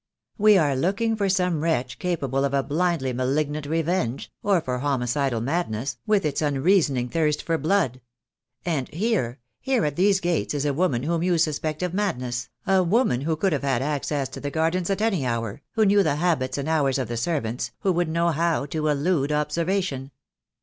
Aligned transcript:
We 0.39 0.57
are 0.57 0.75
looking 0.75 1.15
for 1.15 1.29
some 1.29 1.61
wretch 1.61 1.99
capable 1.99 2.43
of 2.43 2.55
a 2.55 2.63
blindly 2.63 3.13
malignant 3.13 3.67
revenge, 3.67 4.31
or 4.41 4.59
for 4.59 4.79
homicidal 4.79 5.41
madness, 5.41 5.99
with 6.07 6.25
its 6.25 6.41
unreasoning 6.41 7.07
thirst 7.07 7.43
for 7.43 7.59
blood; 7.59 8.01
and 8.65 8.87
here, 8.89 9.37
here 9.59 9.85
at 9.85 9.97
these 9.97 10.19
gates 10.19 10.55
is 10.55 10.65
a 10.65 10.73
woman 10.73 11.03
whom 11.03 11.21
you 11.21 11.37
suspect 11.37 11.83
of 11.83 11.93
madness, 11.93 12.49
a 12.65 12.81
woman 12.81 13.21
who 13.21 13.35
could 13.35 13.53
have 13.53 13.61
had 13.61 13.83
ac 13.83 13.83
THE 13.83 13.83
DAY 13.83 13.89
WILL 13.89 13.91
COME. 13.91 13.91
131 14.23 14.25
cess 14.25 14.29
to 14.29 14.39
the 14.39 14.51
gardens 14.51 14.89
at 14.89 15.01
any 15.03 15.23
hour, 15.23 15.61
who 15.73 15.85
knew 15.85 16.01
the 16.01 16.15
habits 16.15 16.57
and 16.57 16.67
hours 16.67 16.97
of 16.97 17.07
the 17.07 17.15
servants, 17.15 17.69
who 17.81 17.91
would 17.91 18.09
know 18.09 18.29
how 18.31 18.65
to 18.65 18.87
elude 18.87 19.31
observation." 19.31 20.09